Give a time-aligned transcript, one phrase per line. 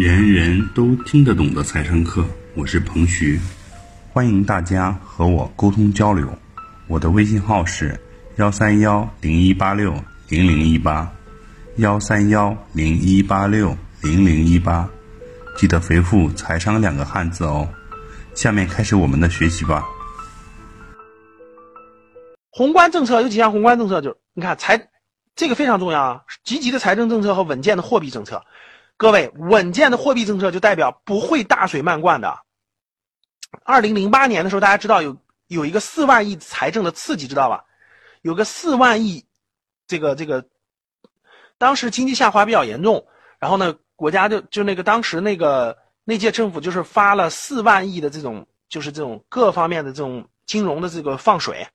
[0.00, 3.38] 人人都听得懂的财商课，我是彭徐，
[4.10, 6.26] 欢迎大家和我沟通交流。
[6.88, 8.00] 我的微信号是
[8.36, 9.92] 幺三幺零一八六
[10.30, 11.12] 零零一八，
[11.76, 14.88] 幺三幺零一八六零零一八，
[15.58, 17.68] 记得回复“财商”两个汉字哦。
[18.34, 19.84] 下面开始我们的学习吧。
[22.48, 24.88] 宏观政策有几项宏观政策，就是你看财，
[25.36, 28.42] 这个非常重要啊，积极的财政政策和稳健的货币政策。
[29.00, 32.38] 各位，稳健的货币政策就代表不会大水漫灌的。
[33.64, 37.64] 二零零八年的时候，大家知道有有一个四万亿财政的刺激，知道吧？
[38.20, 39.24] 有个四万亿，
[39.86, 40.44] 这个这个，
[41.56, 43.06] 当时经济下滑比较严重，
[43.38, 51.66] 然后呢，国家就就那个当时那个那届政府就是发了四万亿的这种，就是这种各方面的这种金融的这个放水，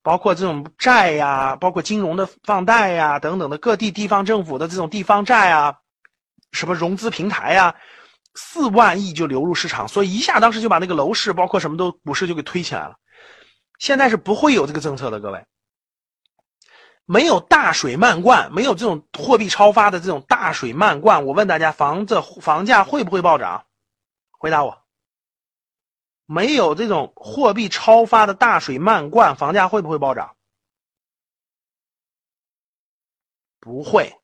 [0.00, 5.80] 包括这种债呀，包括金融的放贷呀等等的各地地方政府的这种地方债啊。
[6.52, 7.74] 什么融资平台呀，
[8.34, 12.96] 四万亿就流入市场，所以一下当时就把那个楼市，包括什么都股市就给推起来了。
[13.78, 15.44] 现在是不会有这个政策的，各位，
[17.04, 21.24] 没有大水漫灌，没有这种货币超发的这种大水漫灌。
[21.26, 23.66] 我问大家，房子房价会不会暴涨？
[24.30, 24.84] 回答我，
[26.26, 30.36] 没有这种货币超发的大水漫灌，房价会不会暴涨？
[33.58, 34.21] 不会。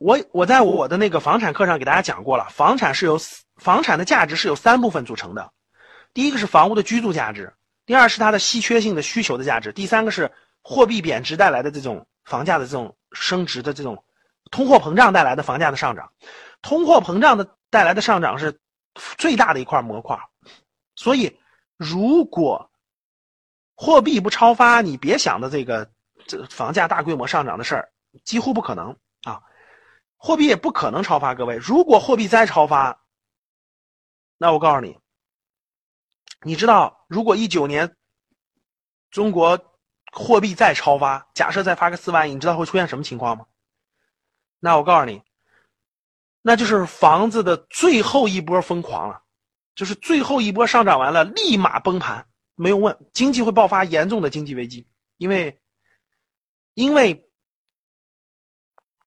[0.00, 3.20] 我我在我的那个房产课上给大家讲过了，房产是由
[3.56, 5.52] 房产的价值是由三部分组成的，
[6.14, 7.52] 第一个是房屋的居住价值，
[7.84, 14.02] 第二是它的稀缺性的需求的价值，第三个是货币贬值带来的这种房价的这种升值的这种
[14.50, 16.10] 通货膨胀带来的房价的上涨，
[16.62, 18.58] 通货膨胀的带来的上涨是
[19.18, 20.18] 最大的一块模块，
[20.96, 21.38] 所以
[21.76, 22.70] 如果
[23.76, 25.90] 货币不超发，你别想的这个
[26.26, 27.90] 这房价大规模上涨的事儿，
[28.24, 28.96] 几乎不可能。
[30.22, 31.56] 货币也不可能超发，各位。
[31.56, 33.06] 如果货币再超发，
[34.36, 34.98] 那我告诉你，
[36.42, 37.96] 你知道，如果一九年
[39.10, 39.58] 中国
[40.12, 43.46] 货币再超发，假设再发个四万亿，你知道会出现什么情况吗？
[44.58, 45.22] 那我告诉你，
[46.42, 49.22] 那就是房子的最后一波疯狂了，
[49.74, 55.62] 就是最后一波上涨完了，立马崩盘，没有问，经济会爆发严重的经济危机，因为，
[56.74, 57.26] 因为。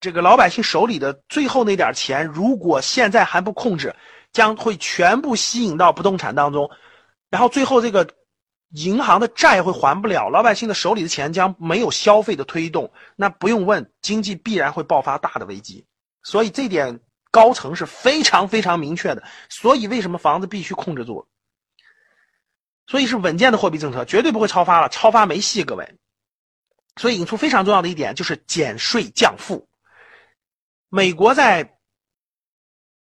[0.03, 3.95] 这个老百姓手里的最后那点钱，如果现在还不控制，
[4.33, 6.69] 将会全部吸引到不动产当中，
[7.29, 8.05] 然后最后这个
[8.71, 15.85] 银行的债会还不了，老百姓的手里的钱将没有消费的推动，那不用问，经济必然会爆发大的危机。
[16.21, 16.99] 所以这点
[17.31, 19.23] 高层是非常非常明确的。
[19.47, 21.25] 所以为什么房子必须控制住？
[22.87, 25.95] 所以是稳健的货币政策，绝对不会超发了，超发没戏，各位。
[26.97, 29.65] 所以引出非常重要的一点就是减税降负。
[30.95, 31.79] 美国在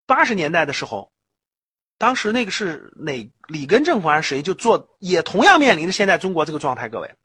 [0.07, 1.13] 八十年代的时候，
[1.99, 6.89] 当时那个是哪里根政府还是谁就做，也同样面临着现在中国这个状态。
[6.89, 7.15] 各位，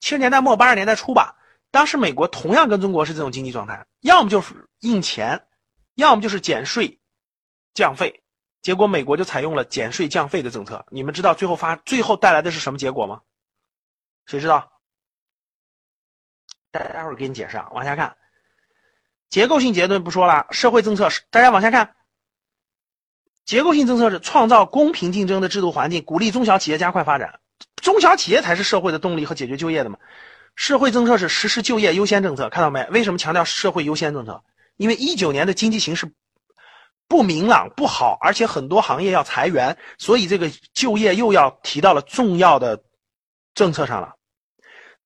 [0.00, 1.34] 七十年代末八十年代初吧，
[1.70, 5.48] 当时美国同样跟中国是这种经济状态，要么就是印钱，
[5.94, 7.00] 要么就是减税
[7.72, 8.22] 降费。
[8.60, 10.84] 结果美国就采用了减税降费的政策。
[10.90, 13.22] 你们知道最后发最后带来的是什么结果吗？
[14.26, 14.70] 谁知道？
[16.70, 18.14] 待会儿给你解释啊，往下看。
[19.30, 21.94] 结构性结论不说了，社会政策是大家往下看。
[23.44, 27.40] 结构性政策是创造公平竞争的制度环境，鼓励中小企业加快发展。
[27.76, 29.98] 中小企业才是社会的动力和解决就业的嘛。
[30.54, 32.86] 社会政策是实施就业优先政策，看到没？
[32.90, 34.42] 为什么强调社会优先政策？
[34.76, 36.12] 因为一九年的经济形势
[37.06, 42.82] 不明朗不好，而且很多行业要裁员，所以这个就业又要提到了重要的
[43.54, 44.14] 政策上了。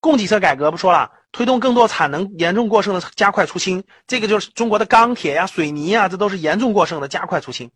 [0.01, 1.13] 供给侧改革不说了。
[1.33, 7.71] 推动更多产能严重过剩的加快出清，这个就是中国的钢铁呀、水泥呀，这都是严重过剩的，加快出清。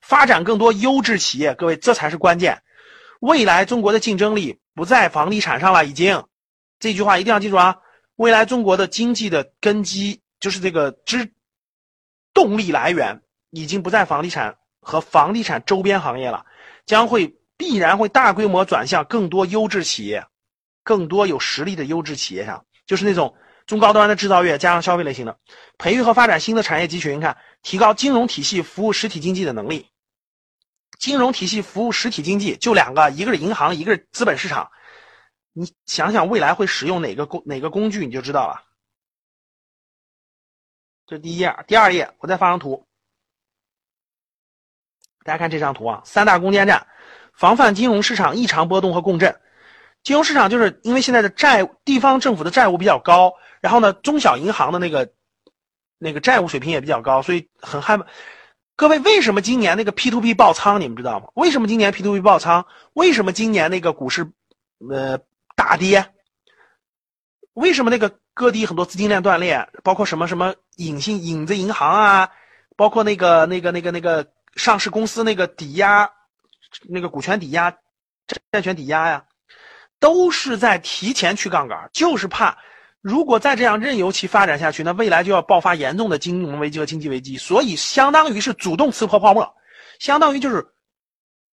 [0.00, 2.62] 发展更多优质企业，各位这才是关键。
[3.20, 6.24] 未来中国的竞争力不在房地产上了，已经，
[6.78, 7.76] 这句话一定要记住啊！
[8.16, 11.32] 未来中国的经济的根基就是这个之
[12.32, 13.20] 动力来源，
[13.50, 16.46] 已经不在房地产和房地产周边行业了，
[16.86, 20.24] 将会必然会大规模转向更多优质企业，
[20.84, 22.64] 更多有实力的优质企业上。
[22.86, 23.34] 就是那种
[23.66, 25.38] 中高端的制造业加上消费类型的，
[25.78, 29.88] 培育和发展新的产业集群，你看提高金融体系服务实体经济的能力。
[30.98, 34.70] 金融体系服务实体经济就两个，一个是银行，一个是资本市场。
[35.52, 38.62] 你想想未来会使用哪个工哪个工具，你就知道了。
[41.06, 42.86] 这是第一页，第二页我再发张图，
[45.24, 46.86] 大家看这张图啊，三大攻坚战，
[47.34, 49.40] 防范金融市场异常波动和共振。
[50.02, 55.12] 金融市场就是因为现在的债，地方政府的债务比较高，然后呢，中小银行的那个
[55.98, 58.06] 那个债务水平也比较高，所以很害怕。
[58.74, 60.80] 各位，为什么今年那个 P to P 爆仓？
[60.80, 61.28] 你们知道吗？
[61.34, 62.66] 为什么今年 P to P 爆仓？
[62.94, 64.32] 为什么今年那个股市
[64.90, 65.20] 呃
[65.54, 66.12] 大跌？
[67.52, 69.68] 为什么那个各地很多资金链断裂？
[69.84, 72.30] 包括什么什么影信影子银行啊，
[72.76, 76.10] 包括那个那个那个那个上市公司那个抵押，
[76.88, 77.76] 那个股权抵押、
[78.50, 79.26] 债权抵押呀，
[80.02, 82.58] 都是在提前去杠杆，就是怕。
[83.00, 87.38] 如果再这样任由其发展下去，那未来就要爆发严重的金融危机和经济危机。
[87.38, 89.54] 所以，相当于是主动刺破泡沫，
[90.00, 90.66] 相当于就是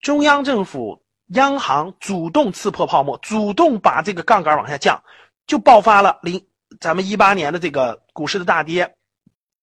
[0.00, 5.00] 中央政府、央行主动刺破泡沫，主动把这个杠杆往下降，
[5.46, 6.44] 就爆发了零
[6.80, 8.96] 咱们一八年的这个股市的大跌，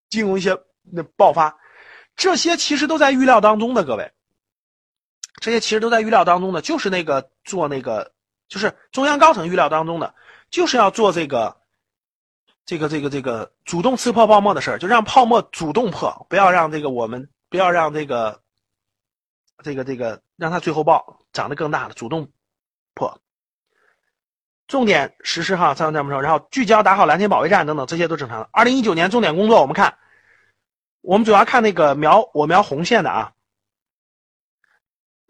[0.09, 0.57] 金融一些
[0.91, 1.57] 那爆发，
[2.15, 4.11] 这些其实都在预料当中的，各位，
[5.41, 8.11] 这些其实都在预料当中的，就是那个做那个，
[8.47, 10.13] 就是中央高层预料当中的，
[10.49, 11.57] 就是要做这个。
[12.69, 18.41] 这个这个这个主动刺破泡沫的事儿，就让泡沫主动破，不要让这个我们不要让这个
[19.63, 22.29] 这个这个让它最后爆涨得更大的主动
[22.93, 23.21] 破。
[24.67, 28.49] 重点实施哈，像这么说，然后聚焦打好蓝天保卫战等等，这些都正常的。
[28.51, 29.97] 二零一九年重点工作，我们看，
[30.99, 33.31] 我们主要看那个描我描红线的啊，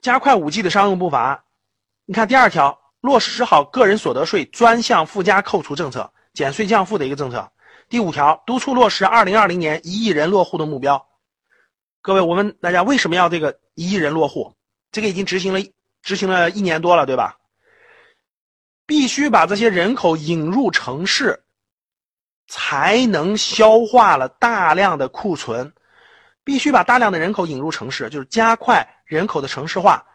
[0.01, 1.45] 加快五 G 的商用步伐。
[2.05, 6.11] 你看第二条，落实好个人所得税专项附加扣除政策。
[6.33, 7.51] 减税降负的一个政策。
[7.89, 11.03] 第五条，督促落实二零二零年一亿人落户的目标。
[11.99, 14.53] 各位，我问大家为什么要这个一亿人落户？
[14.91, 15.59] 这个已经执行了
[16.03, 17.35] 执行了一年多了，对吧？
[18.85, 21.43] 必须把这些人口引入城市，
[22.47, 25.73] 才能消化了大量的库存。
[26.43, 30.05] 必须把大量的人口引入城市，就是加快人口的城市化。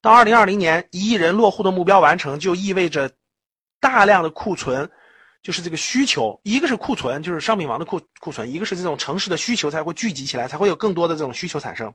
[0.00, 3.10] 到二零二零年一亿人落户的目标完成，就意味着
[3.80, 4.90] 大量的库存。
[5.40, 11.94] 就是这个需求，一个是库存，就是商品房的库库存；一个是这种城市的需求才会聚集起来，才会有更多的这种需求产生。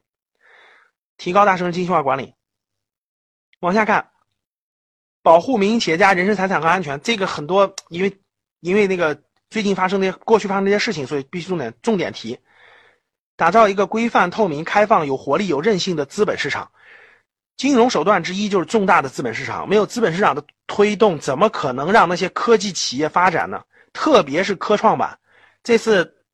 [1.17, 2.33] 提高大城市精细化管理。
[3.59, 4.11] 往下看，
[5.21, 8.17] 保护民营企业家人身财产和安全，这个很多，因为
[8.61, 12.39] 因为那个最近发生的过去发生那些事情，所以必须重点重点提。
[13.35, 16.71] 打造一个规范、透明、开放、有活力、有韧性的资本市场。
[17.55, 23.63] 金融手段之一就是重大的资本市场，没有资本市场的推动，怎么可能让那些科技企业发展呢？
[23.93, 25.19] 特别是科创板，
[25.61, 26.25] 这次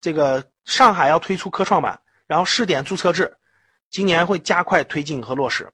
[0.00, 3.36] 这个上海要推出科创板，然后试点注册制，
[3.90, 5.70] 今年会加快推进和落实。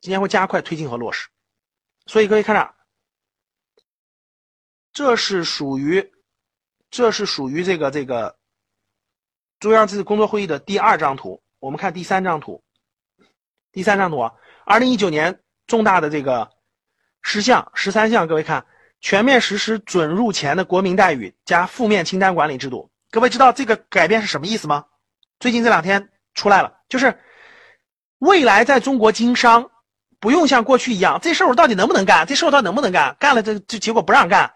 [0.00, 1.28] 今年会加快推进和落实，
[2.06, 2.74] 所以各位看着，
[4.92, 6.12] 这是属于，
[6.88, 8.38] 这是属于这个这个
[9.58, 11.42] 中央这次工作会议的第二张图。
[11.58, 12.62] 我们看第三张图。
[13.76, 14.30] 第三张图，
[14.64, 16.48] 二零一九年重大的这个
[17.20, 18.64] 十项十三项，各位看，
[19.02, 22.90] 全面实施准入前的国民待遇加负面清单管理制度。
[23.10, 24.86] 各位知道这个改变是什么意思吗？
[25.40, 27.20] 最近这两天出来了，就是
[28.18, 29.70] 未来在中国经商
[30.20, 32.26] 不用像过去一样，这事儿我到底能不能干？
[32.26, 33.14] 这事儿我到底能不能干？
[33.20, 34.50] 干了这这结果不让干，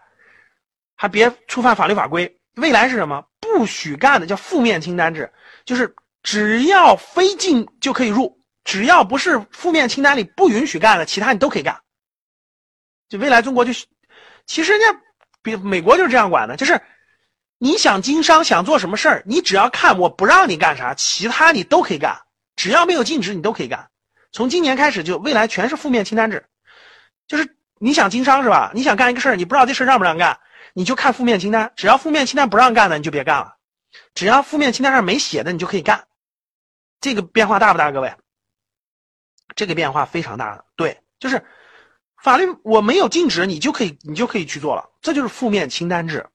[0.95, 2.39] 还别触犯法律法规。
[2.55, 3.23] 未来是什么？
[3.39, 5.31] 不许干的叫负面清单制，
[5.63, 8.40] 就是只要非进就可以入。
[8.63, 11.81] 只要不是负面清单里不允许干的，其他你都可以干。
[13.09, 13.73] 就未来中国就，
[14.45, 15.01] 其实人家
[15.41, 16.81] 比美国就是这样管的，就是
[17.57, 22.21] 你想经商想做什么事儿，你只要看我不让你干啥，其他你都可以干，
[22.55, 23.89] 只要没有禁止你都可以干。
[24.31, 26.45] 从今年开始就未来全是负面清单制，
[27.27, 28.71] 就是你想经商是吧？
[28.73, 30.39] 你想干一个事儿，你不知道这事儿让不让干，
[30.73, 33.55] 你就看负面清单，只要负面清单不让干的你就别干了，
[34.13, 36.07] 只要负面清单上没写的你就可以干。
[37.01, 38.13] 这个变化大不大，各位？
[39.55, 41.43] 这个变化非常大的，对，就是
[42.21, 46.25] 法律我没有禁止你就可以，你就可以去做了，这就是负面清单制。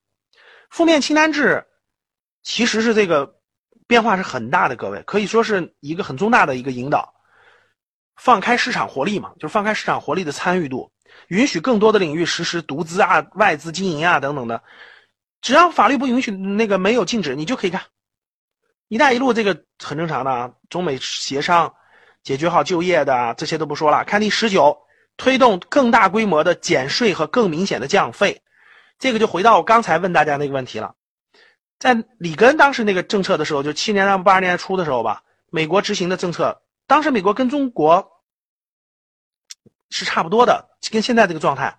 [0.70, 1.64] 负面清单制
[2.42, 3.37] 其实是这个
[3.87, 7.14] 变化是很大的，各位可以说是一个很重大的一个引导，
[8.16, 10.90] 放开市场活力嘛，就是放开市场活力的参与度，
[11.28, 14.62] 允许更多的领域实施独资啊、外资经营啊等等的，
[15.40, 17.82] 只要法律不允许那个没有禁止，你就可以干。
[18.88, 21.75] 一带一路这个很正常的啊，中美协商。
[22.26, 24.76] 解决好就业的这些都不说了，看第十九，
[25.16, 28.42] 推动更大规模的减税和更明显的降费，
[28.99, 30.97] 这个就回到我刚才问大家那个问题了，
[31.78, 38.11] 在里根当时那个政策的时候，就七年到八十年代初的时候吧，美国执行的政策，当时美国跟中国
[39.90, 41.78] 是差不多的，跟现在这个状态，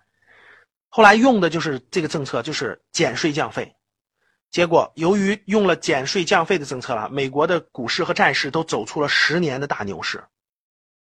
[0.88, 3.74] 后来用的就是这个政策，就是减税降费。
[4.50, 10.24] 结果，由于用了减税降费的政策了，美国的股市和债市都走出了十年的大牛市。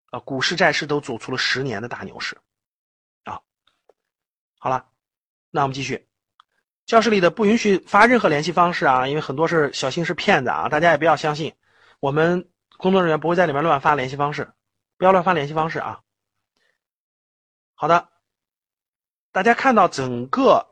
[0.09, 2.37] 啊，股市、债市都走出了十年的大牛市，
[3.23, 3.41] 啊，
[4.57, 4.87] 好了，
[5.51, 6.07] 那我们继续。
[6.85, 11.53] 教室里的不允许发任何联系方式啊，因为很多是小心是骗子啊，大家也不要相信。
[11.99, 14.53] 我们工作人员不会在里面乱发联系方式，
[14.97, 15.99] 不要乱发联系方式啊。
[17.75, 18.07] 好的，
[19.33, 20.65] 大家看到整个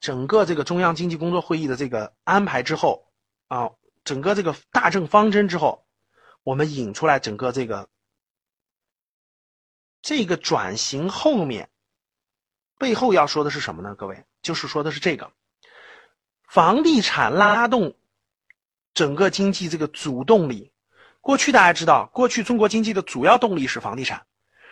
[0.00, 3.10] 整个这个中央经济工作会议的这个安排之后
[3.48, 3.70] 啊，
[4.04, 5.87] 整个这个大政方针之后，
[6.42, 7.88] 我们引出来整个这个
[10.02, 11.68] 这个转型后面。
[12.78, 13.96] 背后要说的是什么呢？
[13.96, 15.32] 各位，就是说的是这个，
[16.46, 17.96] 房地产拉动
[18.94, 20.70] 整个经济这个主动力。
[21.20, 24.24] 过去大家知道，过去中国经济的主要动力是房地产，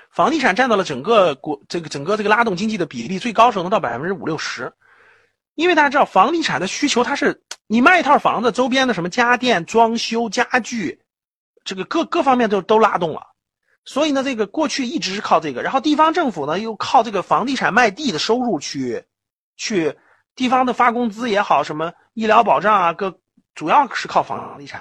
[0.08, 4.72] 房地产占到了整个国这个整个这个拉动经济的比例最高时候能到百分之五六十。
[5.56, 11.02] 因为大家知道，房地产的需求它是你卖一套房子，周边的什么家电、装修、家具，
[11.66, 13.26] 这个各各方面都都拉动了。
[13.84, 19.04] 所以呢，这个过去一直是靠这个，然后地方政府呢又靠这个房地产卖地的收入去，
[19.56, 19.96] 去
[20.34, 23.20] 地方的发工资也好，什么医疗保障啊，各
[23.54, 24.80] 主要是靠房地产，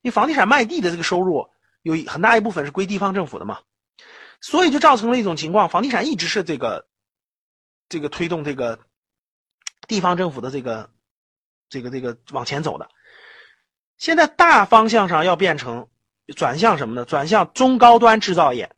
[0.00, 1.48] 因为房地产卖地的这个收入
[1.82, 3.60] 有很大一部分是归地方政府的嘛，
[4.40, 6.88] 所以就造成了一种情况，房地产一直是这个，
[7.88, 8.80] 这个推动这个
[9.86, 10.90] 地方政府的这个，
[11.68, 12.88] 这个这个往前走的，
[13.98, 15.86] 现在大方向上要变成。
[16.36, 17.04] 转向什么呢？
[17.04, 18.70] 转向中高端制造业，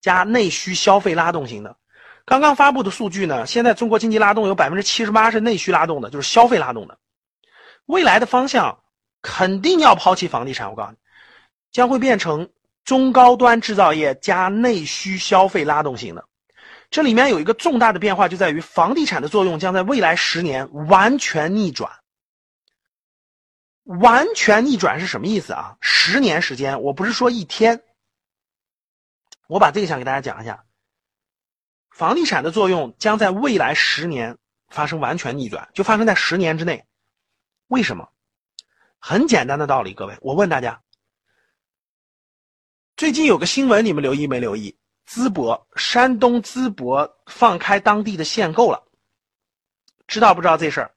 [0.00, 1.76] 加内需消费拉动型的。
[2.24, 6.98] 刚刚发布的数据呢，现在中国经济拉动有百分之七十八是内需拉动的，就是消费拉动的。
[7.86, 8.78] 未来的方向
[9.22, 10.96] 肯定要抛弃房地产，我告诉你，
[11.72, 12.48] 将会变成
[12.84, 16.24] 中高端制造业加内需消费拉动型的。
[16.90, 21.90] 这里面有一个重大的变化，就在于房地产的作用将在未来十年完全逆转。
[23.88, 25.78] 完全逆转是什么意思啊？
[25.80, 27.82] 十年时间，我不是说一天。
[29.46, 30.66] 我把这个想给大家讲一下，
[31.88, 34.36] 房地产的作用将在未来十年
[34.68, 36.84] 发生完全逆转，就发生在十年之内。
[37.68, 38.10] 为什么？
[38.98, 40.82] 很简单的道理，各位，我问大家，
[42.94, 44.78] 最近有个新闻，你们留意没留意？
[45.08, 48.86] 淄博，山东淄博放开当地的限购了，
[50.06, 50.94] 知道不知道这事儿？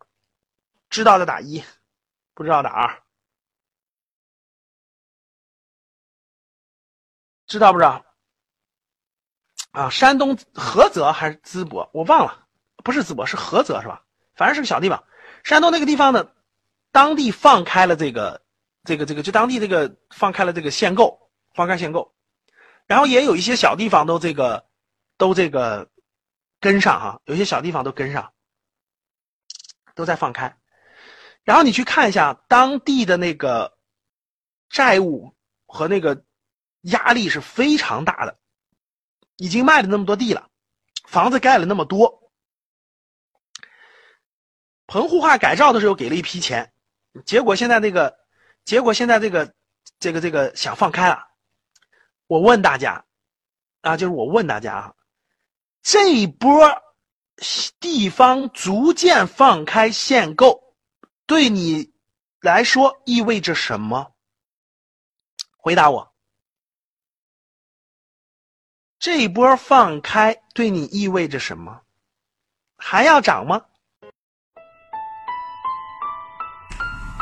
[0.90, 1.64] 知道的打一。
[2.42, 2.98] 不知道的啊？
[7.46, 8.04] 知道不知道？
[9.70, 11.88] 啊，山东菏泽还是淄博？
[11.94, 12.48] 我忘了，
[12.84, 14.04] 不是淄博，是菏泽是吧？
[14.34, 15.04] 反正是个小地方。
[15.44, 16.34] 山东那个地方呢，
[16.92, 18.42] 当地放开了这个，
[18.86, 22.16] 这个，这个，就当地这个放开了这个限购，放开限购，
[22.88, 24.68] 然后也有一些小地方都这个，
[25.18, 25.92] 都这个
[26.60, 28.34] 跟上哈，有些小地方都跟上，
[29.94, 30.58] 都在放开。
[31.44, 33.78] 然后你去看一下当地的那个
[34.70, 36.24] 债务和那个
[36.82, 38.38] 压力是非常大的，
[39.38, 40.50] 已经卖了那么多地了，
[41.08, 42.32] 房子盖了那么多，
[44.86, 46.74] 棚户化改造的时候给了一批钱，
[47.26, 48.20] 结果现在那个，
[48.64, 49.54] 结果现在这个
[50.00, 51.28] 这个这个想放开了，
[52.28, 53.04] 我问大家
[53.82, 54.96] 啊，就是我问大家啊，
[55.82, 56.82] 这一波
[57.80, 60.71] 地方逐渐放开限购。
[61.32, 61.94] 对你
[62.42, 64.12] 来说意味着什么？
[65.56, 66.12] 回答我。
[69.00, 71.84] 这一波放开对你意味着什么？
[72.76, 73.62] 还要涨吗？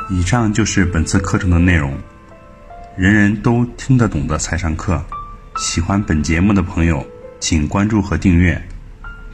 [0.10, 1.96] 以上就是本次课程的内容，
[2.98, 5.06] 人人都听得懂的财商课。
[5.56, 7.06] 喜欢本节目的朋友，
[7.39, 8.60] 请关注和订阅。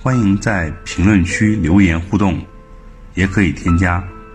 [0.04, 2.46] 欢迎在评论区留言互动，
[3.14, 4.06] 也可以添加。